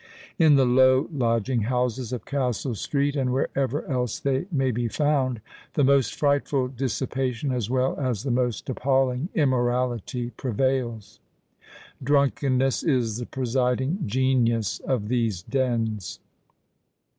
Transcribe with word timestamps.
In 0.39 0.55
the 0.55 0.65
low 0.65 1.07
lodging 1.13 1.61
houses 1.61 2.11
of 2.11 2.25
Castle 2.25 2.73
Street, 2.73 3.15
and 3.15 3.31
wherever 3.31 3.85
else 3.85 4.19
they 4.19 4.47
may 4.51 4.71
be 4.71 4.87
found, 4.87 5.41
the 5.75 5.83
most 5.83 6.15
frightful 6.15 6.69
dissipation 6.69 7.51
as 7.51 7.69
well 7.69 7.95
as 7.99 8.23
the 8.23 8.31
most 8.31 8.67
appalling 8.67 9.29
immorality 9.35 10.31
prevails. 10.31 11.19
Drunkenness 12.03 12.81
is 12.81 13.17
the 13.17 13.27
presiding 13.27 13.99
genius 14.07 14.79
of 14.79 15.07
these 15.07 15.43
dens. 15.43 16.19